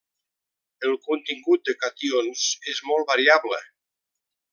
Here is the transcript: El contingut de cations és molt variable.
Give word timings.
El 0.87 0.95
contingut 1.03 1.69
de 1.69 1.75
cations 1.83 2.47
és 2.73 2.81
molt 2.93 3.13
variable. 3.15 3.61